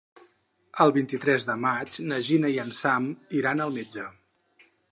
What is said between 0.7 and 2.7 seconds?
El vint-i-tres de maig na Gina i